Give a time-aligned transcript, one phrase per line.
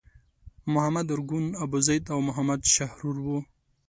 [0.73, 3.37] محمد ارګون، ابوزید او محمد شحرور وو.